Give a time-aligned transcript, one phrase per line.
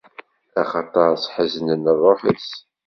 [0.61, 2.49] Axaṭer sḥeznen ṛṛuḥ-is.